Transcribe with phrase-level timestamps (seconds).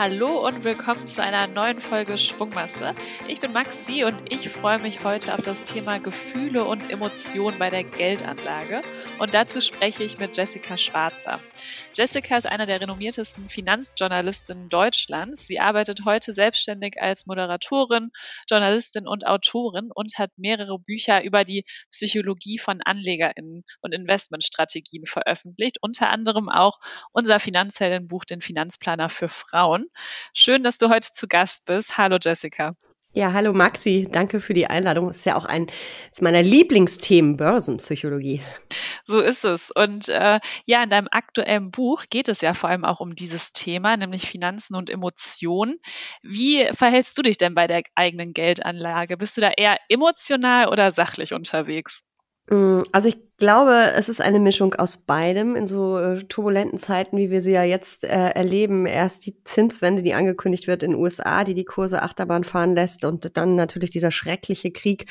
[0.00, 2.94] Hallo und willkommen zu einer neuen Folge Schwungmasse.
[3.28, 7.68] Ich bin Maxi und ich freue mich heute auf das Thema Gefühle und Emotionen bei
[7.68, 8.80] der Geldanlage.
[9.18, 11.38] Und dazu spreche ich mit Jessica Schwarzer.
[11.94, 15.46] Jessica ist einer der renommiertesten Finanzjournalistinnen Deutschlands.
[15.46, 18.10] Sie arbeitet heute selbstständig als Moderatorin,
[18.48, 25.76] Journalistin und Autorin und hat mehrere Bücher über die Psychologie von AnlegerInnen und Investmentstrategien veröffentlicht,
[25.82, 26.78] unter anderem auch
[27.12, 29.89] unser Finanzheldenbuch, den Finanzplaner für Frauen.
[30.32, 31.98] Schön, dass du heute zu Gast bist.
[31.98, 32.74] Hallo Jessica.
[33.12, 35.08] Ja, hallo Maxi, danke für die Einladung.
[35.08, 35.66] Das ist ja auch ein
[36.20, 38.40] meiner Lieblingsthemen, Börsenpsychologie.
[39.04, 39.72] So ist es.
[39.72, 43.52] Und äh, ja, in deinem aktuellen Buch geht es ja vor allem auch um dieses
[43.52, 45.80] Thema, nämlich Finanzen und Emotionen.
[46.22, 49.16] Wie verhältst du dich denn bei der eigenen Geldanlage?
[49.16, 52.04] Bist du da eher emotional oder sachlich unterwegs?
[52.48, 57.16] Mm, also ich glaube, es ist eine Mischung aus beidem in so äh, turbulenten Zeiten,
[57.16, 58.86] wie wir sie ja jetzt äh, erleben.
[58.86, 63.04] Erst die Zinswende, die angekündigt wird in den USA, die die Kurse Achterbahn fahren lässt
[63.04, 65.06] und dann natürlich dieser schreckliche Krieg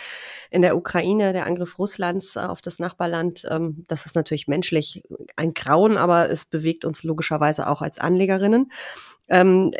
[0.51, 3.47] in der Ukraine, der Angriff Russlands auf das Nachbarland.
[3.49, 5.03] Ähm, das ist natürlich menschlich
[5.35, 8.71] ein Grauen, aber es bewegt uns logischerweise auch als Anlegerinnen.
[9.27, 9.71] Ähm,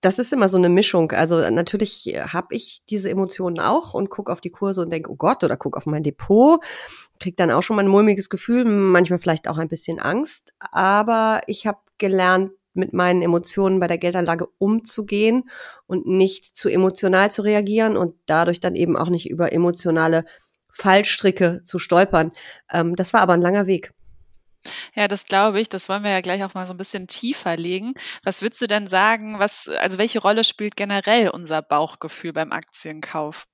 [0.00, 1.12] das ist immer so eine Mischung.
[1.12, 5.16] Also natürlich habe ich diese Emotionen auch und gucke auf die Kurse und denke, oh
[5.16, 6.60] Gott, oder gucke auf mein Depot,
[7.18, 10.52] kriege dann auch schon mal ein mulmiges Gefühl, manchmal vielleicht auch ein bisschen Angst.
[10.58, 15.50] Aber ich habe gelernt, mit meinen Emotionen bei der Geldanlage umzugehen
[15.86, 20.24] und nicht zu emotional zu reagieren und dadurch dann eben auch nicht über emotionale
[20.72, 22.32] Fallstricke zu stolpern.
[22.72, 23.92] Ähm, das war aber ein langer Weg.
[24.94, 25.68] Ja, das glaube ich.
[25.68, 27.94] Das wollen wir ja gleich auch mal so ein bisschen tiefer legen.
[28.24, 33.46] Was würdest du denn sagen, was, also welche Rolle spielt generell unser Bauchgefühl beim Aktienkauf?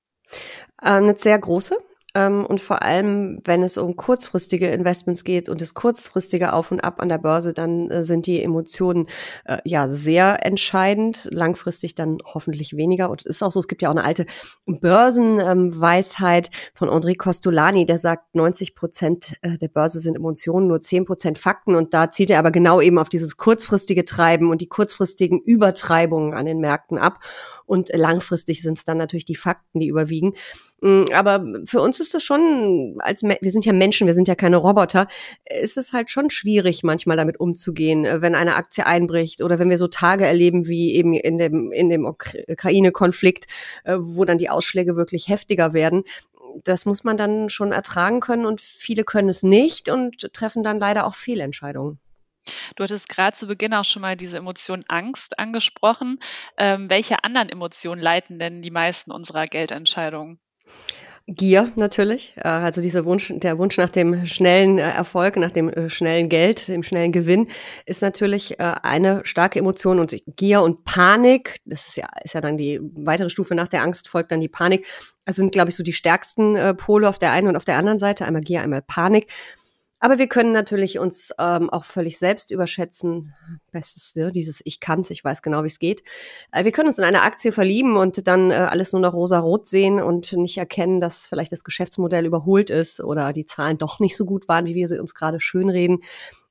[0.81, 1.77] Ähm, eine sehr große.
[2.15, 6.79] Ähm, und vor allem, wenn es um kurzfristige Investments geht und das kurzfristige Auf und
[6.79, 9.07] Ab an der Börse, dann äh, sind die Emotionen
[9.45, 11.27] äh, ja sehr entscheidend.
[11.31, 13.09] Langfristig dann hoffentlich weniger.
[13.09, 14.25] Und es ist auch so, es gibt ja auch eine alte
[14.65, 21.05] Börsenweisheit von André Costolani, der sagt, 90 Prozent äh, der Börse sind Emotionen, nur 10
[21.05, 21.75] Prozent Fakten.
[21.75, 26.33] Und da zieht er aber genau eben auf dieses kurzfristige Treiben und die kurzfristigen Übertreibungen
[26.33, 27.19] an den Märkten ab.
[27.65, 30.33] Und langfristig sind es dann natürlich die Fakten, die überwiegen.
[30.81, 34.35] Mm, aber für uns ist das schon, als wir sind ja Menschen, wir sind ja
[34.35, 35.07] keine Roboter,
[35.61, 39.69] ist es halt schon schwierig, manchmal damit umzugehen, äh, wenn eine Aktie einbricht oder wenn
[39.69, 43.47] wir so Tage erleben wie eben in dem, in dem Ukraine-Konflikt,
[43.85, 46.03] äh, wo dann die Ausschläge wirklich heftiger werden
[46.63, 50.79] das muss man dann schon ertragen können und viele können es nicht und treffen dann
[50.79, 51.99] leider auch Fehlentscheidungen.
[52.75, 56.19] Du hattest gerade zu Beginn auch schon mal diese Emotion Angst angesprochen.
[56.57, 60.39] Ähm, welche anderen Emotionen leiten denn die meisten unserer Geldentscheidungen?
[61.29, 65.67] Gier natürlich, äh, also dieser Wunsch, der Wunsch nach dem schnellen äh, Erfolg, nach dem
[65.67, 67.49] äh, schnellen Geld, dem schnellen Gewinn,
[67.85, 72.55] ist natürlich eine starke Emotion und Gier und Panik, das ist ja, ist ja dann
[72.55, 74.85] die weitere Stufe nach der Angst folgt dann die Panik.
[75.25, 77.99] Also sind, glaube ich, so die stärksten Pole auf der einen und auf der anderen
[77.99, 79.27] Seite, einmal Gier, einmal Panik.
[79.99, 83.33] Aber wir können natürlich uns ähm, auch völlig selbst überschätzen.
[83.71, 84.31] Bestes, ne?
[84.31, 86.03] dieses Ich kann's, ich weiß genau, wie es geht.
[86.51, 89.67] Äh, wir können uns in eine Aktie verlieben und dann äh, alles nur noch rosa-rot
[89.67, 94.15] sehen und nicht erkennen, dass vielleicht das Geschäftsmodell überholt ist oder die Zahlen doch nicht
[94.15, 96.03] so gut waren, wie wir sie uns gerade schönreden.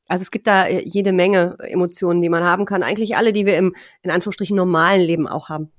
[0.08, 2.82] Also es gibt da äh, jede Menge Emotionen, die man haben kann.
[2.82, 5.70] Eigentlich alle, die wir im, in Anführungsstrichen, normalen Leben auch haben.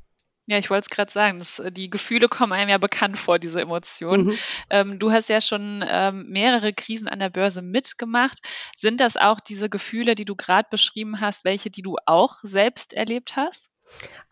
[0.49, 3.37] Ja, ich wollte es gerade sagen, das, äh, die Gefühle kommen einem ja bekannt vor,
[3.37, 4.27] diese Emotionen.
[4.27, 4.37] Mhm.
[4.69, 8.39] Ähm, du hast ja schon ähm, mehrere Krisen an der Börse mitgemacht.
[8.75, 12.93] Sind das auch diese Gefühle, die du gerade beschrieben hast, welche, die du auch selbst
[12.93, 13.71] erlebt hast?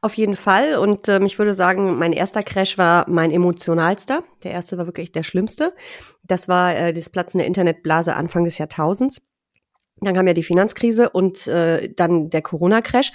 [0.01, 0.75] Auf jeden Fall.
[0.75, 4.23] Und ähm, ich würde sagen, mein erster Crash war mein emotionalster.
[4.43, 5.73] Der erste war wirklich der schlimmste.
[6.23, 9.21] Das war äh, das Platzen der Internetblase Anfang des Jahrtausends.
[9.97, 13.11] Dann kam ja die Finanzkrise und äh, dann der Corona-Crash.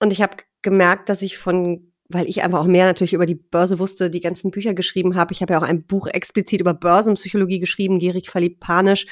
[0.00, 3.34] Und ich habe gemerkt, dass ich von weil ich einfach auch mehr natürlich über die
[3.34, 5.32] Börse wusste, die ganzen Bücher geschrieben habe.
[5.32, 9.06] Ich habe ja auch ein Buch explizit über Börsenpsychologie geschrieben, gierig, verliebt, panisch.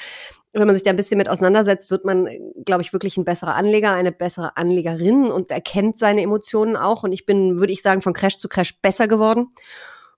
[0.53, 2.29] Wenn man sich da ein bisschen mit auseinandersetzt, wird man,
[2.63, 7.01] glaube ich, wirklich ein besserer Anleger, eine bessere Anlegerin und erkennt seine Emotionen auch.
[7.01, 9.47] Und ich bin, würde ich sagen, von Crash zu Crash besser geworden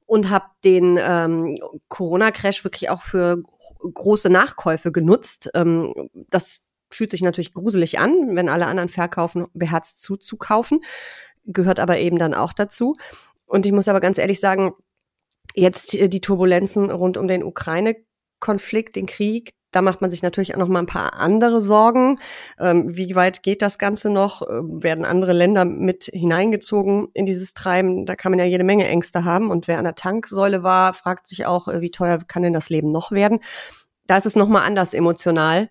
[0.05, 1.57] und habe den ähm,
[1.87, 3.41] Corona-Crash wirklich auch für
[3.81, 5.49] große Nachkäufe genutzt.
[5.55, 5.93] Ähm,
[6.29, 10.81] das fühlt sich natürlich gruselig an, wenn alle anderen verkaufen, beherzt zuzukaufen
[11.45, 12.95] gehört aber eben dann auch dazu.
[13.45, 14.73] Und ich muss aber ganz ehrlich sagen,
[15.55, 20.59] jetzt die Turbulenzen rund um den Ukraine-Konflikt, den Krieg, da macht man sich natürlich auch
[20.59, 22.17] noch mal ein paar andere Sorgen.
[22.57, 24.41] Ähm, wie weit geht das Ganze noch?
[24.41, 28.05] Äh, werden andere Länder mit hineingezogen in dieses Treiben?
[28.05, 29.51] Da kann man ja jede Menge Ängste haben.
[29.51, 32.69] Und wer an der Tanksäule war, fragt sich auch, äh, wie teuer kann denn das
[32.69, 33.39] Leben noch werden?
[34.07, 35.69] Da ist es noch mal anders emotional.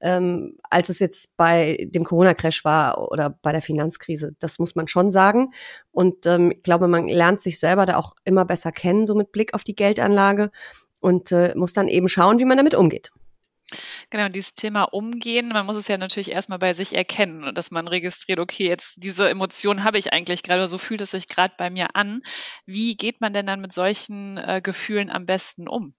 [0.00, 4.34] Ähm, als es jetzt bei dem Corona-Crash war oder bei der Finanzkrise.
[4.38, 5.52] Das muss man schon sagen.
[5.92, 9.32] Und ähm, ich glaube, man lernt sich selber da auch immer besser kennen, so mit
[9.32, 10.50] Blick auf die Geldanlage
[11.00, 13.12] und äh, muss dann eben schauen, wie man damit umgeht.
[14.10, 17.88] Genau, dieses Thema Umgehen, man muss es ja natürlich erstmal bei sich erkennen, dass man
[17.88, 21.54] registriert, okay, jetzt diese Emotionen habe ich eigentlich gerade, oder so fühlt es sich gerade
[21.56, 22.22] bei mir an.
[22.66, 25.94] Wie geht man denn dann mit solchen äh, Gefühlen am besten um?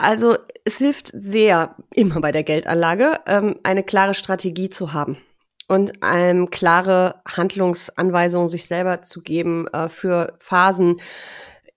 [0.00, 5.18] Also es hilft sehr, immer bei der Geldanlage, ähm, eine klare Strategie zu haben
[5.66, 11.00] und eine klare Handlungsanweisungen sich selber zu geben äh, für Phasen,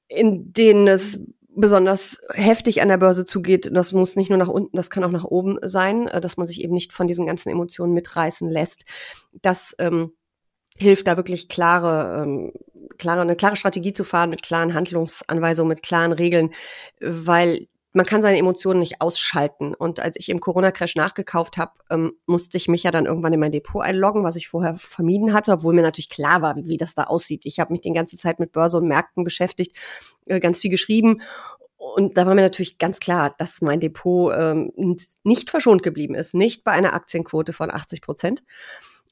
[0.07, 1.19] in denen es
[1.55, 3.69] besonders heftig an der Börse zugeht.
[3.73, 6.45] Das muss nicht nur nach unten, das kann auch nach oben sein, äh, dass man
[6.45, 8.83] sich eben nicht von diesen ganzen Emotionen mitreißen lässt.
[9.41, 10.11] Das ähm,
[10.77, 12.53] hilft da wirklich klare, ähm,
[12.99, 16.53] klare, eine klare Strategie zu fahren mit klaren Handlungsanweisungen, mit klaren Regeln,
[16.99, 19.73] weil man kann seine Emotionen nicht ausschalten.
[19.73, 23.39] Und als ich im Corona-Crash nachgekauft habe, ähm, musste ich mich ja dann irgendwann in
[23.39, 26.77] mein Depot einloggen, was ich vorher vermieden hatte, obwohl mir natürlich klar war, wie, wie
[26.77, 27.45] das da aussieht.
[27.45, 29.75] Ich habe mich die ganze Zeit mit Börse und Märkten beschäftigt,
[30.25, 31.21] äh, ganz viel geschrieben.
[31.77, 36.33] Und da war mir natürlich ganz klar, dass mein Depot ähm, nicht verschont geblieben ist,
[36.33, 38.43] nicht bei einer Aktienquote von 80 Prozent.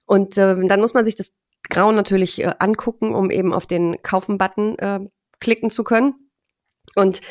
[0.06, 1.34] Und ähm, dann muss man sich das
[1.70, 5.00] Grauen natürlich äh, angucken, um eben auf den Kaufen-Button äh,
[5.40, 6.30] klicken zu können.
[6.96, 7.22] Und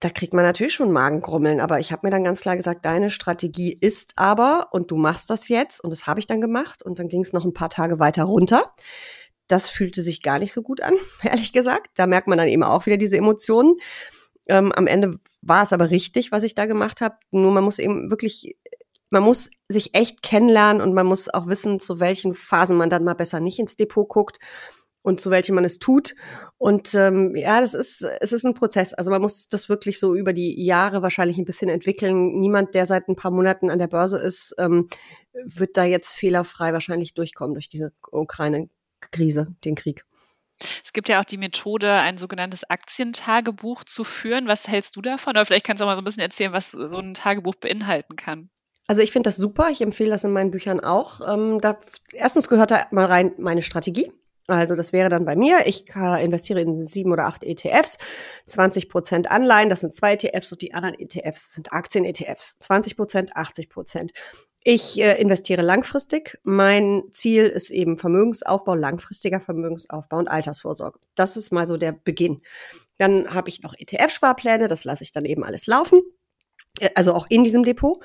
[0.00, 3.10] da kriegt man natürlich schon Magengrummeln, aber ich habe mir dann ganz klar gesagt, deine
[3.10, 6.98] Strategie ist aber, und du machst das jetzt, und das habe ich dann gemacht, und
[6.98, 8.72] dann ging es noch ein paar Tage weiter runter.
[9.46, 11.90] Das fühlte sich gar nicht so gut an, ehrlich gesagt.
[11.96, 13.76] Da merkt man dann eben auch wieder diese Emotionen.
[14.46, 17.16] Ähm, am Ende war es aber richtig, was ich da gemacht habe.
[17.30, 18.56] Nur man muss eben wirklich,
[19.10, 23.04] man muss sich echt kennenlernen und man muss auch wissen, zu welchen Phasen man dann
[23.04, 24.38] mal besser nicht ins Depot guckt
[25.04, 26.14] und zu welchem man es tut.
[26.56, 28.94] Und ähm, ja, das ist, es ist ein Prozess.
[28.94, 32.40] Also man muss das wirklich so über die Jahre wahrscheinlich ein bisschen entwickeln.
[32.40, 34.88] Niemand, der seit ein paar Monaten an der Börse ist, ähm,
[35.44, 40.06] wird da jetzt fehlerfrei wahrscheinlich durchkommen durch diese Ukraine-Krise, den Krieg.
[40.58, 44.48] Es gibt ja auch die Methode, ein sogenanntes Aktientagebuch zu führen.
[44.48, 45.32] Was hältst du davon?
[45.32, 48.16] Oder vielleicht kannst du auch mal so ein bisschen erzählen, was so ein Tagebuch beinhalten
[48.16, 48.48] kann.
[48.86, 49.68] Also ich finde das super.
[49.70, 51.20] Ich empfehle das in meinen Büchern auch.
[51.28, 51.78] Ähm, da,
[52.12, 54.10] erstens gehört da mal rein meine Strategie.
[54.46, 57.96] Also das wäre dann bei mir, ich investiere in sieben oder acht ETFs,
[58.46, 63.36] 20 Prozent Anleihen, das sind zwei ETFs und die anderen ETFs sind Aktien-ETFs, 20 Prozent,
[63.36, 64.12] 80 Prozent.
[64.66, 66.38] Ich äh, investiere langfristig.
[66.42, 70.98] Mein Ziel ist eben Vermögensaufbau, langfristiger Vermögensaufbau und Altersvorsorge.
[71.14, 72.40] Das ist mal so der Beginn.
[72.96, 76.00] Dann habe ich noch ETF-Sparpläne, das lasse ich dann eben alles laufen,
[76.80, 78.02] äh, also auch in diesem Depot.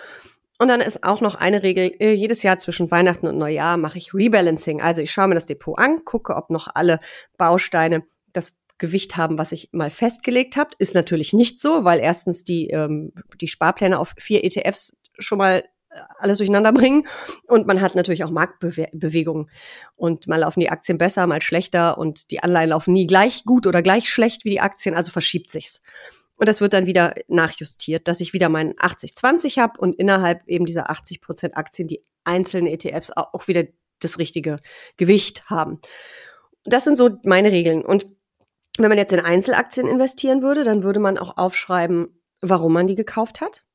[0.61, 3.97] Und dann ist auch noch eine Regel, äh, jedes Jahr zwischen Weihnachten und Neujahr mache
[3.97, 4.81] ich Rebalancing.
[4.81, 6.99] Also ich schaue mir das Depot an, gucke, ob noch alle
[7.37, 8.03] Bausteine
[8.33, 10.71] das Gewicht haben, was ich mal festgelegt habe.
[10.77, 15.63] Ist natürlich nicht so, weil erstens die, ähm, die Sparpläne auf vier ETFs schon mal
[15.91, 17.07] äh, alles durcheinander bringen.
[17.47, 19.49] Und man hat natürlich auch Marktbewegungen.
[19.95, 23.65] Und mal laufen die Aktien besser, mal schlechter und die Anleihen laufen nie gleich gut
[23.65, 25.81] oder gleich schlecht wie die Aktien, also verschiebt sich's.
[26.39, 30.65] Und das wird dann wieder nachjustiert, dass ich wieder meinen 80-20 habe und innerhalb eben
[30.65, 33.65] dieser 80 Prozent Aktien die einzelnen ETFs auch wieder
[33.99, 34.57] das richtige
[34.95, 35.81] Gewicht haben.
[36.63, 37.83] Das sind so meine Regeln.
[37.83, 38.07] Und
[38.77, 42.95] wenn man jetzt in Einzelaktien investieren würde, dann würde man auch aufschreiben, warum man die
[42.95, 43.65] gekauft hat.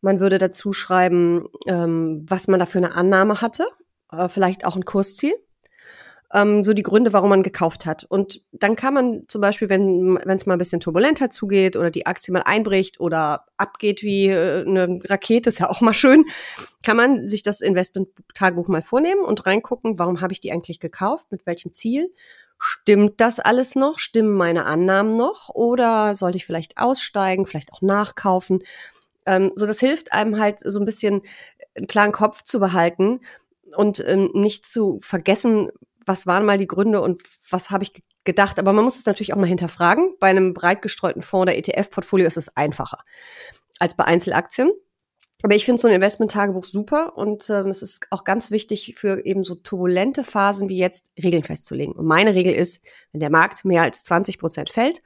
[0.00, 3.66] Man würde dazu schreiben, ähm, was man da für eine Annahme hatte,
[4.12, 5.34] äh, vielleicht auch ein Kursziel
[6.32, 8.04] ähm, so die Gründe, warum man gekauft hat.
[8.04, 12.06] Und dann kann man zum Beispiel, wenn es mal ein bisschen turbulenter zugeht oder die
[12.06, 16.26] Aktie mal einbricht oder abgeht wie äh, eine Rakete, ist ja auch mal schön,
[16.82, 21.28] kann man sich das Investment-Tagebuch mal vornehmen und reingucken, warum habe ich die eigentlich gekauft,
[21.30, 22.12] mit welchem Ziel.
[22.58, 23.98] Stimmt das alles noch?
[23.98, 25.48] Stimmen meine Annahmen noch?
[25.54, 28.64] Oder sollte ich vielleicht aussteigen, vielleicht auch nachkaufen?
[29.26, 31.22] Ähm, so, das hilft einem halt so ein bisschen
[31.74, 33.20] einen klaren Kopf zu behalten
[33.76, 35.70] und ähm, nicht zu vergessen,
[36.08, 37.92] was waren mal die Gründe und was habe ich
[38.24, 38.58] gedacht.
[38.58, 40.14] Aber man muss es natürlich auch mal hinterfragen.
[40.18, 42.98] Bei einem breit gestreuten Fonds oder ETF-Portfolio ist es einfacher
[43.78, 44.72] als bei Einzelaktien.
[45.42, 49.24] Aber ich finde so ein Investment-Tagebuch super und ähm, es ist auch ganz wichtig für
[49.24, 51.94] eben so turbulente Phasen wie jetzt Regeln festzulegen.
[51.94, 55.00] Und meine Regel ist, wenn der Markt mehr als 20 Prozent fällt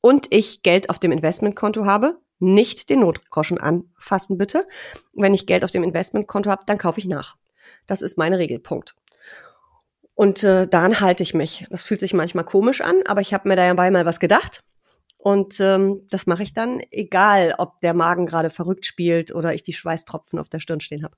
[0.00, 4.66] und ich Geld auf dem Investmentkonto habe, nicht den Notgroschen anfassen bitte.
[5.14, 7.36] Wenn ich Geld auf dem Investmentkonto habe, dann kaufe ich nach.
[7.88, 8.60] Das ist meine Regel.
[8.60, 8.94] Punkt.
[10.16, 11.66] Und äh, daran halte ich mich.
[11.68, 14.64] Das fühlt sich manchmal komisch an, aber ich habe mir da dabei mal was gedacht.
[15.18, 19.62] Und ähm, das mache ich dann, egal ob der Magen gerade verrückt spielt oder ich
[19.62, 21.16] die Schweißtropfen auf der Stirn stehen habe.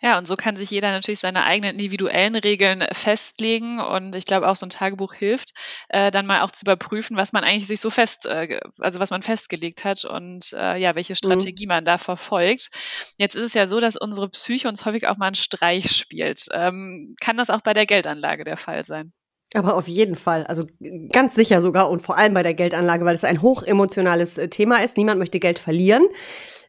[0.00, 3.80] Ja, und so kann sich jeder natürlich seine eigenen individuellen Regeln festlegen.
[3.80, 5.52] Und ich glaube, auch so ein Tagebuch hilft,
[5.88, 9.10] äh, dann mal auch zu überprüfen, was man eigentlich sich so fest, äh, also was
[9.10, 11.16] man festgelegt hat und äh, ja, welche mhm.
[11.16, 11.70] Strategie mhm.
[11.70, 12.70] man da verfolgt.
[13.16, 16.46] Jetzt ist es ja so, dass unsere Psyche uns häufig auch mal einen Streich spielt.
[16.52, 19.12] Ähm, kann das auch bei der Geldanlage der Fall sein?
[19.54, 20.64] Aber auf jeden Fall, also
[21.12, 24.82] ganz sicher sogar und vor allem bei der Geldanlage, weil es ein hochemotionales äh, Thema
[24.82, 24.96] ist.
[24.96, 26.04] Niemand möchte Geld verlieren.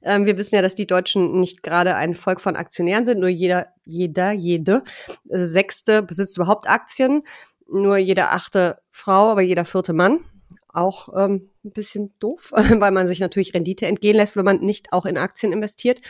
[0.01, 3.19] Ähm, wir wissen ja, dass die Deutschen nicht gerade ein Volk von Aktionären sind.
[3.19, 4.83] Nur jeder, jeder, jede
[5.29, 7.23] äh, Sechste besitzt überhaupt Aktien.
[7.67, 10.19] Nur jeder achte Frau, aber jeder vierte Mann.
[10.67, 14.91] Auch ähm, ein bisschen doof, weil man sich natürlich Rendite entgehen lässt, wenn man nicht
[14.91, 16.01] auch in Aktien investiert.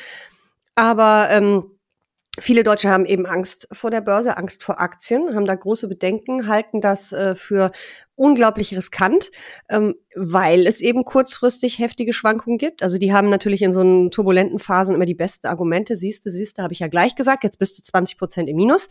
[0.76, 1.64] Aber ähm,
[2.40, 6.48] Viele Deutsche haben eben Angst vor der Börse, Angst vor Aktien, haben da große Bedenken,
[6.48, 7.70] halten das äh, für
[8.16, 9.30] unglaublich riskant,
[9.70, 12.82] ähm, weil es eben kurzfristig heftige Schwankungen gibt.
[12.82, 15.96] Also die haben natürlich in so einen turbulenten Phasen immer die besten Argumente.
[15.96, 18.90] Siehste, siehste, habe ich ja gleich gesagt, jetzt bist du 20 Prozent im Minus.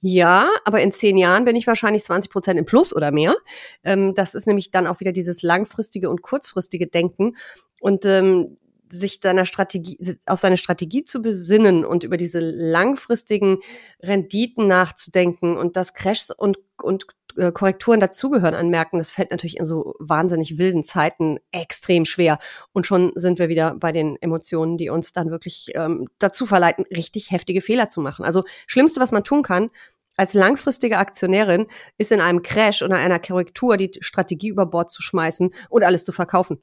[0.00, 3.36] Ja, aber in zehn Jahren bin ich wahrscheinlich 20 Prozent im Plus oder mehr.
[3.84, 7.36] Ähm, das ist nämlich dann auch wieder dieses langfristige und kurzfristige Denken.
[7.80, 8.56] Und ähm,
[8.90, 13.58] sich seiner Strategie, auf seine Strategie zu besinnen und über diese langfristigen
[14.00, 17.06] Renditen nachzudenken und dass Crashs und, und
[17.36, 22.38] äh, Korrekturen dazugehören anmerken, das fällt natürlich in so wahnsinnig wilden Zeiten extrem schwer.
[22.72, 26.84] Und schon sind wir wieder bei den Emotionen, die uns dann wirklich ähm, dazu verleiten,
[26.94, 28.24] richtig heftige Fehler zu machen.
[28.24, 29.70] Also Schlimmste, was man tun kann,
[30.16, 31.66] als langfristige Aktionärin
[31.96, 36.04] ist in einem Crash oder einer Korrektur die Strategie über Bord zu schmeißen und alles
[36.04, 36.62] zu verkaufen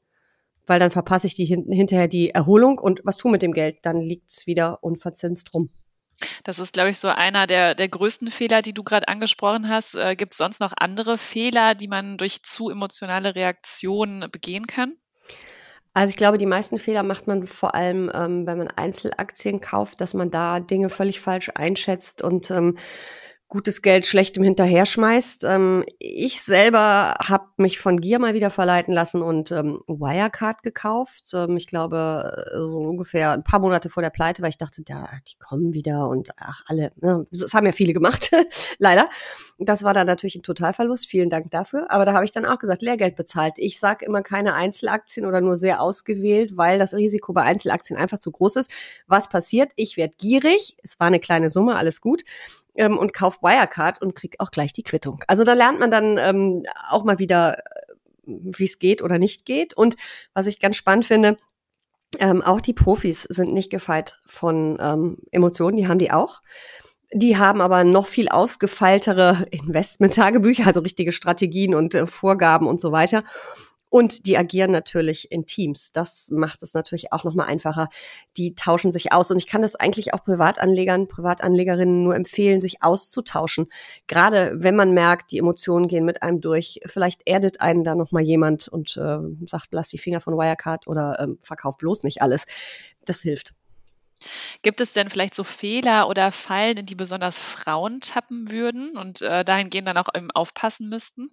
[0.68, 3.78] weil dann verpasse ich die hin hinterher die Erholung und was tun mit dem Geld?
[3.82, 5.70] Dann liegt's wieder unverzinst rum.
[6.44, 9.94] Das ist, glaube ich, so einer der, der größten Fehler, die du gerade angesprochen hast.
[9.94, 14.94] Äh, Gibt es sonst noch andere Fehler, die man durch zu emotionale Reaktionen begehen kann?
[15.94, 20.00] Also ich glaube, die meisten Fehler macht man vor allem, ähm, wenn man Einzelaktien kauft,
[20.00, 22.78] dass man da Dinge völlig falsch einschätzt und ähm,
[23.48, 25.44] gutes Geld schlechtem hinterher schmeißt.
[25.44, 31.30] Ähm, ich selber habe mich von Gier mal wieder verleiten lassen und ähm, Wirecard gekauft.
[31.32, 34.82] Ähm, ich glaube, äh, so ungefähr ein paar Monate vor der Pleite, weil ich dachte,
[34.86, 38.30] ja, die kommen wieder und ach, alle, ne, das haben ja viele gemacht,
[38.78, 39.08] leider.
[39.58, 41.08] Das war dann natürlich ein Totalverlust.
[41.08, 41.90] Vielen Dank dafür.
[41.90, 43.54] Aber da habe ich dann auch gesagt, Lehrgeld bezahlt.
[43.56, 48.18] Ich sage immer keine Einzelaktien oder nur sehr ausgewählt, weil das Risiko bei Einzelaktien einfach
[48.18, 48.70] zu groß ist.
[49.06, 49.72] Was passiert?
[49.74, 50.76] Ich werde gierig.
[50.82, 52.22] Es war eine kleine Summe, alles gut
[52.78, 55.20] ähm, und kauft Wirecard und kriegt auch gleich die Quittung.
[55.26, 57.62] Also da lernt man dann ähm, auch mal wieder, äh,
[58.24, 59.74] wie es geht oder nicht geht.
[59.74, 59.96] Und
[60.32, 61.36] was ich ganz spannend finde,
[62.20, 66.40] ähm, auch die Profis sind nicht gefeit von ähm, Emotionen, die haben die auch.
[67.12, 72.92] Die haben aber noch viel ausgefeiltere Investment-Tagebücher, also richtige Strategien und äh, Vorgaben und so
[72.92, 73.24] weiter.
[73.90, 75.92] Und die agieren natürlich in Teams.
[75.92, 77.88] Das macht es natürlich auch nochmal einfacher.
[78.36, 79.30] Die tauschen sich aus.
[79.30, 83.68] Und ich kann das eigentlich auch Privatanlegern, Privatanlegerinnen nur empfehlen, sich auszutauschen.
[84.06, 86.80] Gerade wenn man merkt, die Emotionen gehen mit einem durch.
[86.86, 91.18] Vielleicht erdet einen da nochmal jemand und äh, sagt, lass die Finger von Wirecard oder
[91.20, 92.44] ähm, verkauf bloß nicht alles.
[93.04, 93.54] Das hilft.
[94.62, 99.22] Gibt es denn vielleicht so Fehler oder Fallen, in die besonders Frauen tappen würden und
[99.22, 101.30] äh, dahingehend dann auch aufpassen müssten?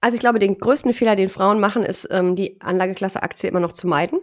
[0.00, 3.60] Also ich glaube, den größten Fehler, den Frauen machen, ist, ähm, die Anlageklasse Aktie immer
[3.60, 4.20] noch zu meiden.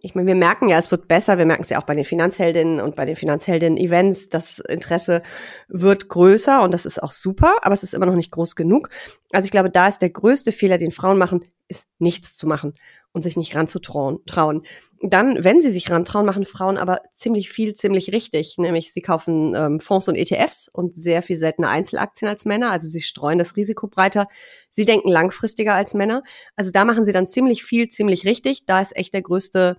[0.00, 1.38] Ich meine, wir merken ja, es wird besser.
[1.38, 4.28] Wir merken es ja auch bei den Finanzheldinnen und bei den Finanzheldinnen-Events.
[4.28, 5.22] Das Interesse
[5.68, 8.90] wird größer und das ist auch super, aber es ist immer noch nicht groß genug.
[9.32, 12.74] Also ich glaube, da ist der größte Fehler, den Frauen machen, ist nichts zu machen
[13.12, 14.18] und sich nicht ranzutrauen.
[14.26, 14.64] Trauen.
[15.00, 18.56] Dann, wenn sie sich rantrauen, machen Frauen aber ziemlich viel, ziemlich richtig.
[18.58, 22.70] Nämlich sie kaufen ähm, Fonds und ETFs und sehr viel seltener Einzelaktien als Männer.
[22.70, 24.26] Also sie streuen das Risiko breiter.
[24.70, 26.22] Sie denken langfristiger als Männer.
[26.56, 28.66] Also da machen sie dann ziemlich viel, ziemlich richtig.
[28.66, 29.76] Da ist echt der größte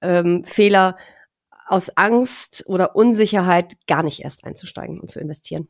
[0.00, 0.96] ähm, Fehler,
[1.68, 5.68] aus Angst oder Unsicherheit gar nicht erst einzusteigen und zu investieren.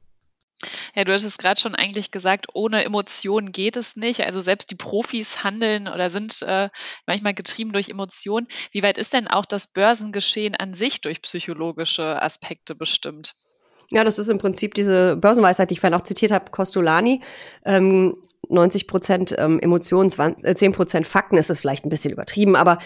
[0.94, 4.22] Ja, du hattest gerade schon eigentlich gesagt, ohne Emotionen geht es nicht.
[4.22, 6.68] Also selbst die Profis handeln oder sind äh,
[7.06, 8.48] manchmal getrieben durch Emotionen.
[8.72, 13.34] Wie weit ist denn auch das Börsengeschehen an sich durch psychologische Aspekte bestimmt?
[13.90, 17.22] Ja, das ist im Prinzip diese Börsenweisheit, die ich vorhin auch zitiert habe, Costolani.
[17.64, 18.16] Ähm,
[18.48, 22.78] 90 Prozent ähm, Emotionen, 10 äh, Prozent Fakten ist es vielleicht ein bisschen übertrieben, aber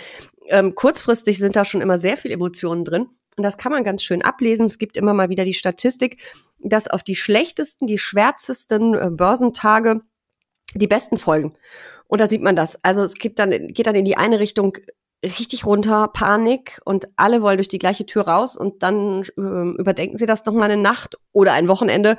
[0.48, 3.08] ähm, kurzfristig sind da schon immer sehr viele Emotionen drin.
[3.36, 4.66] Und das kann man ganz schön ablesen.
[4.66, 6.18] Es gibt immer mal wieder die Statistik,
[6.58, 10.02] dass auf die schlechtesten, die schwärzesten äh, Börsentage
[10.74, 11.54] die besten folgen.
[12.06, 12.82] Und da sieht man das.
[12.84, 14.76] Also es gibt dann, geht dann in die eine Richtung
[15.24, 20.18] richtig runter, Panik und alle wollen durch die gleiche Tür raus und dann äh, überdenken
[20.18, 22.16] sie das noch mal eine Nacht oder ein Wochenende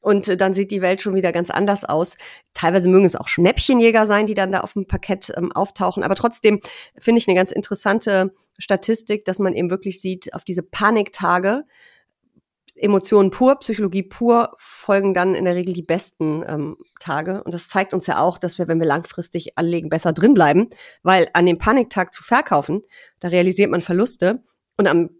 [0.00, 2.16] und äh, dann sieht die Welt schon wieder ganz anders aus.
[2.52, 6.14] Teilweise mögen es auch Schnäppchenjäger sein, die dann da auf dem Parkett ähm, auftauchen, aber
[6.14, 6.60] trotzdem
[6.98, 11.64] finde ich eine ganz interessante Statistik, dass man eben wirklich sieht, auf diese Paniktage
[12.82, 17.42] Emotionen pur, Psychologie pur folgen dann in der Regel die besten ähm, Tage.
[17.44, 20.68] Und das zeigt uns ja auch, dass wir, wenn wir langfristig anlegen, besser drin bleiben,
[21.02, 22.82] weil an dem Paniktag zu verkaufen,
[23.20, 24.42] da realisiert man Verluste
[24.76, 25.10] und am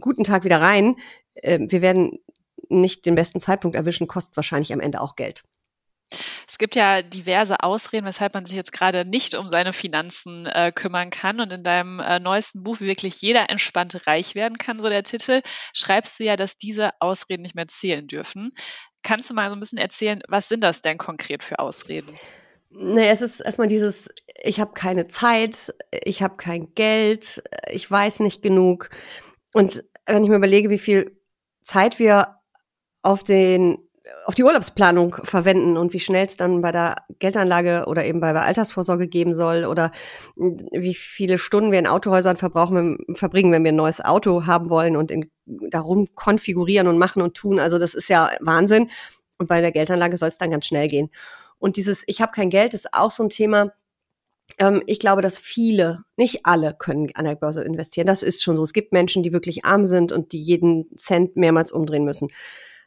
[0.00, 0.96] guten Tag wieder rein,
[1.34, 2.20] äh, wir werden
[2.68, 5.42] nicht den besten Zeitpunkt erwischen, kostet wahrscheinlich am Ende auch Geld.
[6.48, 10.72] Es gibt ja diverse Ausreden, weshalb man sich jetzt gerade nicht um seine Finanzen äh,
[10.74, 11.40] kümmern kann.
[11.40, 15.02] Und in deinem äh, neuesten Buch, wie wirklich jeder entspannt reich werden kann, so der
[15.02, 15.42] Titel,
[15.72, 18.52] schreibst du ja, dass diese Ausreden nicht mehr zählen dürfen.
[19.02, 22.16] Kannst du mal so ein bisschen erzählen, was sind das denn konkret für Ausreden?
[22.70, 24.08] Nee, es ist erstmal dieses,
[24.42, 28.88] ich habe keine Zeit, ich habe kein Geld, ich weiß nicht genug.
[29.52, 31.18] Und wenn ich mir überlege, wie viel
[31.64, 32.38] Zeit wir
[33.02, 33.78] auf den
[34.24, 38.32] auf die Urlaubsplanung verwenden und wie schnell es dann bei der Geldanlage oder eben bei
[38.32, 39.92] der Altersvorsorge geben soll oder
[40.36, 44.96] wie viele Stunden wir in Autohäusern verbrauchen, verbringen, wenn wir ein neues Auto haben wollen
[44.96, 47.60] und in, darum konfigurieren und machen und tun.
[47.60, 48.90] Also das ist ja Wahnsinn.
[49.38, 51.10] Und bei der Geldanlage soll es dann ganz schnell gehen.
[51.58, 53.72] Und dieses Ich habe kein Geld ist auch so ein Thema.
[54.58, 58.06] Ähm, ich glaube, dass viele, nicht alle, können an der Börse investieren.
[58.06, 58.62] Das ist schon so.
[58.62, 62.28] Es gibt Menschen, die wirklich arm sind und die jeden Cent mehrmals umdrehen müssen.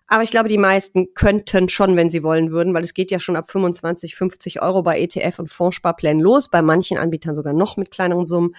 [0.08, 3.20] Aber ich glaube, die meisten könnten schon, wenn sie wollen würden, weil es geht ja
[3.20, 7.76] schon ab 25, 50 Euro bei ETF und Fondssparplänen los, bei manchen Anbietern sogar noch
[7.78, 8.56] mit kleineren Summen.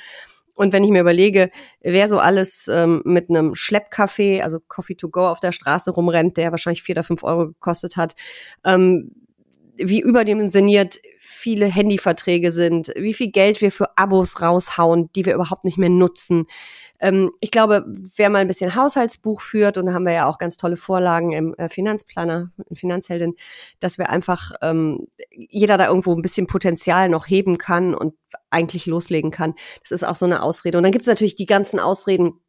[0.55, 1.51] Und wenn ich mir überlege,
[1.83, 6.39] wer so alles ähm, mit einem Schleppkaffee, also Coffee to go auf der Straße rumrennt,
[6.39, 8.15] der wahrscheinlich vier oder fünf Euro gekostet hat,
[8.65, 9.13] ähm,
[9.77, 10.97] wie überdimensioniert
[11.47, 15.89] viele Handyverträge sind, wie viel Geld wir für Abos raushauen, die wir überhaupt nicht mehr
[15.89, 16.47] nutzen.
[16.99, 20.39] Ähm, ich glaube, wer mal ein bisschen Haushaltsbuch führt, und da haben wir ja auch
[20.39, 23.37] ganz tolle Vorlagen im äh, Finanzplaner, Finanzheldin,
[23.79, 28.15] dass wir einfach ähm, jeder da irgendwo ein bisschen Potenzial noch heben kann und
[28.51, 29.55] eigentlich loslegen kann.
[29.83, 30.79] Das ist auch so eine Ausrede.
[30.79, 32.41] Und dann gibt es natürlich die ganzen Ausreden,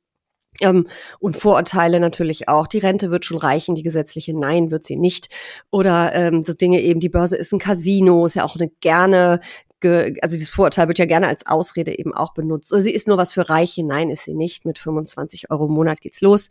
[0.61, 0.87] ähm,
[1.19, 2.67] und Vorurteile natürlich auch.
[2.67, 5.29] Die Rente wird schon reichen, die gesetzliche nein, wird sie nicht.
[5.71, 9.39] Oder ähm, so Dinge eben, die Börse ist ein Casino, ist ja auch eine gerne,
[9.79, 12.71] ge also dieses Vorurteil wird ja gerne als Ausrede eben auch benutzt.
[12.71, 14.65] Oder sie ist nur was für Reiche, nein, ist sie nicht.
[14.65, 16.49] Mit 25 Euro im Monat geht's los.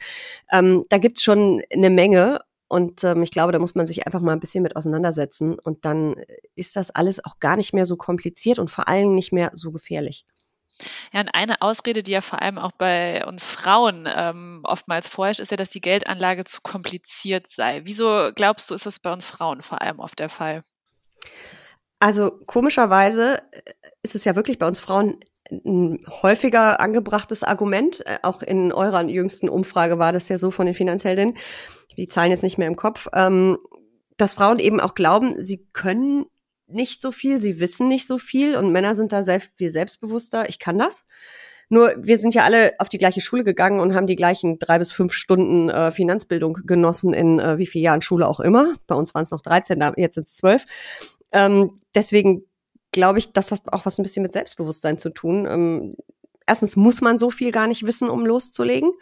[0.53, 2.41] Ähm, da gibt's schon eine Menge.
[2.69, 5.57] Und ähm, ich glaube, da muss man sich einfach mal ein bisschen mit auseinandersetzen.
[5.59, 6.17] Und dann
[6.57, 9.71] ist das alles auch gar nicht mehr so kompliziert und vor allem nicht mehr so
[9.71, 10.27] gefährlich.
[11.13, 15.41] Ja, und eine Ausrede, die ja vor allem auch bei uns Frauen ähm, oftmals vorherrscht,
[15.41, 17.81] ist ja, dass die Geldanlage zu kompliziert sei.
[17.85, 20.63] Wieso glaubst du, ist das bei uns Frauen vor allem oft der Fall?
[21.99, 28.05] Also komischerweise äh, ist es ja wirklich bei uns Frauen ein häufiger angebrachtes Argument.
[28.05, 31.37] Äh, auch in eurer jüngsten Umfrage war das ja so von den Finanzheldinnen.
[31.97, 33.09] Die Zahlen jetzt nicht mehr im Kopf.
[33.15, 33.59] Ähm,
[34.17, 36.27] dass Frauen eben auch glauben, sie können
[36.67, 40.49] nicht so viel, sie wissen nicht so viel und Männer sind da sehr viel selbstbewusster.
[40.49, 41.05] Ich kann das.
[41.69, 44.79] Nur wir sind ja alle auf die gleiche Schule gegangen und haben die gleichen drei
[44.79, 48.75] bis fünf Stunden äh, Finanzbildung genossen in äh, wie vielen Jahren Schule auch immer.
[48.87, 50.65] Bei uns waren es noch 13, jetzt sind es 12.
[51.33, 52.45] Ähm, deswegen
[52.93, 55.47] glaube ich, dass das auch was ein bisschen mit Selbstbewusstsein zu tun.
[55.47, 55.97] Ähm,
[56.47, 58.93] erstens muss man so viel gar nicht wissen, um loszulegen.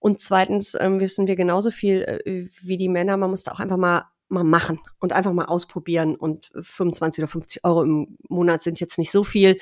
[0.00, 3.16] Und zweitens ähm, wissen wir genauso viel äh, wie die Männer.
[3.16, 6.14] Man muss da auch einfach mal mal machen und einfach mal ausprobieren.
[6.14, 9.58] Und 25 oder 50 Euro im Monat sind jetzt nicht so viel,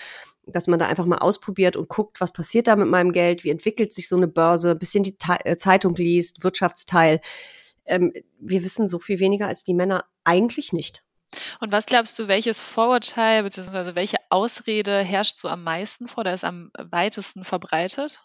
[0.46, 3.50] dass man da einfach mal ausprobiert und guckt, was passiert da mit meinem Geld, wie
[3.50, 7.20] entwickelt sich so eine Börse, bisschen die äh, Zeitung liest, Wirtschaftsteil.
[7.84, 11.02] Ähm, wir wissen so viel weniger als die Männer eigentlich nicht.
[11.60, 13.96] Und was glaubst du, welches Vorurteil bzw.
[13.96, 18.22] welche Ausrede herrscht so am meisten vor, oder ist am weitesten verbreitet?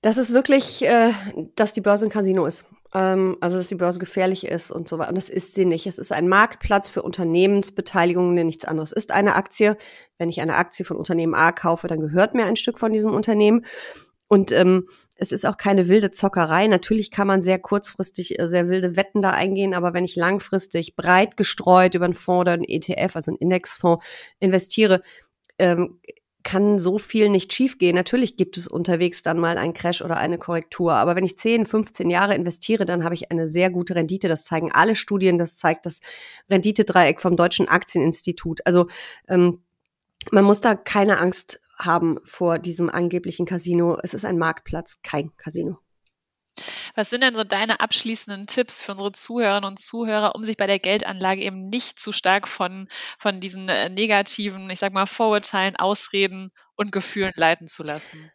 [0.00, 1.12] Das ist wirklich, äh,
[1.54, 2.64] dass die Börse ein Casino ist.
[2.94, 5.10] Ähm, also, dass die Börse gefährlich ist und so weiter.
[5.10, 5.86] Und das ist sie nicht.
[5.86, 9.12] Es ist ein Marktplatz für Unternehmensbeteiligungen, der nichts anderes ist.
[9.12, 9.76] Eine Aktie.
[10.18, 13.14] Wenn ich eine Aktie von Unternehmen A kaufe, dann gehört mir ein Stück von diesem
[13.14, 13.64] Unternehmen.
[14.28, 16.66] Und ähm, es ist auch keine wilde Zockerei.
[16.66, 20.96] Natürlich kann man sehr kurzfristig äh, sehr wilde Wetten da eingehen, aber wenn ich langfristig
[20.96, 24.04] breit gestreut über einen Fonds oder einen ETF, also einen Indexfonds
[24.40, 25.02] investiere,
[25.58, 26.00] ähm,
[26.42, 27.94] kann so viel nicht schiefgehen.
[27.94, 30.94] Natürlich gibt es unterwegs dann mal einen Crash oder eine Korrektur.
[30.94, 34.28] Aber wenn ich 10, 15 Jahre investiere, dann habe ich eine sehr gute Rendite.
[34.28, 35.38] Das zeigen alle Studien.
[35.38, 36.00] Das zeigt das
[36.50, 38.60] Renditedreieck vom Deutschen Aktieninstitut.
[38.66, 38.88] Also
[39.28, 39.62] ähm,
[40.30, 43.98] man muss da keine Angst haben vor diesem angeblichen Casino.
[44.02, 45.78] Es ist ein Marktplatz, kein Casino.
[46.94, 50.66] Was sind denn so deine abschließenden Tipps für unsere Zuhörerinnen und Zuhörer, um sich bei
[50.66, 55.76] der Geldanlage eben nicht zu stark von, von diesen äh, negativen, ich sag mal, Vorurteilen,
[55.76, 58.30] Ausreden und Gefühlen leiten zu lassen?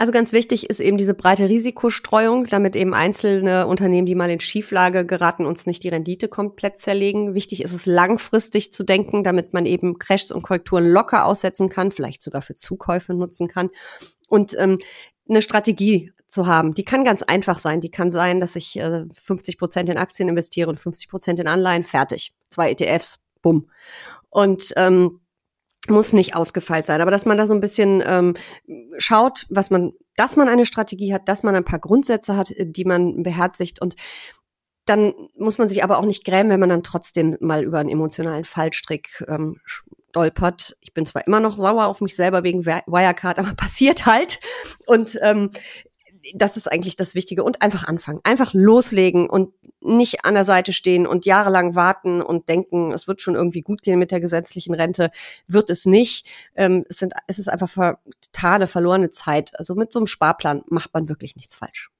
[0.00, 4.38] Also ganz wichtig ist eben diese breite Risikostreuung, damit eben einzelne Unternehmen, die mal in
[4.38, 7.34] Schieflage geraten, uns nicht die Rendite komplett zerlegen.
[7.34, 11.90] Wichtig ist es langfristig zu denken, damit man eben Crashs und Korrekturen locker aussetzen kann,
[11.90, 13.70] vielleicht sogar für Zukäufe nutzen kann.
[14.28, 14.78] Und ähm,
[15.28, 16.74] eine Strategie zu haben.
[16.74, 17.80] Die kann ganz einfach sein.
[17.80, 21.48] Die kann sein, dass ich äh, 50 Prozent in Aktien investiere und 50 Prozent in
[21.48, 21.84] Anleihen.
[21.84, 22.32] Fertig.
[22.50, 23.18] Zwei ETFs.
[23.42, 23.70] Bumm.
[24.30, 25.20] Und ähm,
[25.88, 28.34] muss nicht ausgefeilt sein, aber dass man da so ein bisschen ähm,
[28.98, 32.84] schaut, was man, dass man eine Strategie hat, dass man ein paar Grundsätze hat, die
[32.84, 33.96] man beherzigt und
[34.84, 37.90] dann muss man sich aber auch nicht grämen, wenn man dann trotzdem mal über einen
[37.90, 40.76] emotionalen Fallstrick ähm, stolpert.
[40.80, 44.40] Ich bin zwar immer noch sauer auf mich selber wegen Wirecard, aber passiert halt.
[44.86, 45.50] Und ähm,
[46.34, 47.44] das ist eigentlich das Wichtige.
[47.44, 48.20] Und einfach anfangen.
[48.24, 53.20] Einfach loslegen und nicht an der Seite stehen und jahrelang warten und denken, es wird
[53.20, 55.10] schon irgendwie gut gehen mit der gesetzlichen Rente.
[55.46, 56.26] Wird es nicht.
[56.56, 59.58] Ähm, es, sind, es ist einfach vertane, verlorene Zeit.
[59.58, 61.90] Also mit so einem Sparplan macht man wirklich nichts falsch.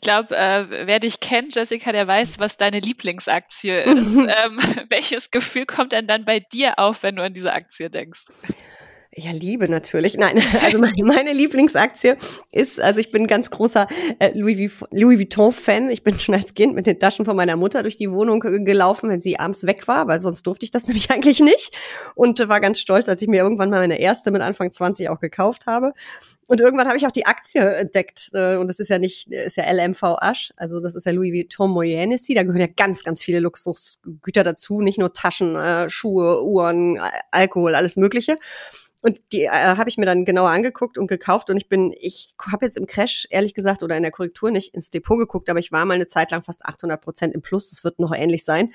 [0.00, 4.16] Ich glaube, äh, wer dich kennt, Jessica, der weiß, was deine Lieblingsaktie ist.
[4.16, 8.26] ähm, welches Gefühl kommt denn dann bei dir auf, wenn du an diese Aktie denkst?
[9.16, 10.16] Ja, Liebe natürlich.
[10.16, 12.16] Nein, also meine, meine Lieblingsaktie
[12.52, 13.88] ist, also ich bin ein ganz großer
[14.20, 15.90] äh, Louis, Vuitton-Fan.
[15.90, 19.10] Ich bin schon als Kind mit den Taschen von meiner Mutter durch die Wohnung gelaufen,
[19.10, 21.76] wenn sie abends weg war, weil sonst durfte ich das nämlich eigentlich nicht.
[22.14, 25.18] Und war ganz stolz, als ich mir irgendwann mal meine erste mit Anfang 20 auch
[25.18, 25.92] gekauft habe.
[26.46, 28.30] Und irgendwann habe ich auch die Aktie entdeckt.
[28.32, 30.52] Äh, und das ist ja nicht, ist ja LMV Asch.
[30.56, 32.34] Also das ist ja Louis Vuitton Moët Hennessy.
[32.34, 34.80] Da gehören ja ganz, ganz viele Luxusgüter dazu.
[34.80, 37.00] Nicht nur Taschen, äh, Schuhe, Uhren,
[37.32, 38.36] Alkohol, alles Mögliche.
[39.02, 42.34] Und die äh, habe ich mir dann genauer angeguckt und gekauft und ich bin, ich
[42.50, 45.58] habe jetzt im Crash ehrlich gesagt oder in der Korrektur nicht ins Depot geguckt, aber
[45.58, 47.70] ich war mal eine Zeit lang fast 800 Prozent im Plus.
[47.70, 48.74] Das wird noch ähnlich sein.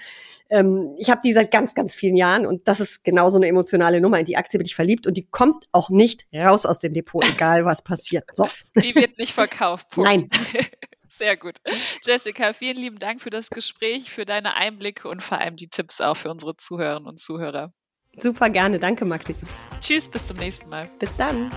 [0.49, 3.47] Ähm, ich habe die seit ganz, ganz vielen Jahren und das ist genau so eine
[3.47, 4.19] emotionale Nummer.
[4.19, 7.23] In die Aktie bin ich verliebt und die kommt auch nicht raus aus dem Depot,
[7.35, 8.25] egal was passiert.
[8.33, 8.47] So.
[8.75, 9.89] Die wird nicht verkauft.
[9.91, 10.09] Punkt.
[10.09, 10.29] Nein.
[11.07, 11.59] Sehr gut.
[12.03, 16.01] Jessica, vielen lieben Dank für das Gespräch, für deine Einblicke und vor allem die Tipps
[16.01, 17.71] auch für unsere Zuhörerinnen und Zuhörer.
[18.17, 18.79] Super gerne.
[18.79, 19.35] Danke, Maxi.
[19.79, 20.89] Tschüss, bis zum nächsten Mal.
[20.99, 21.51] Bis dann.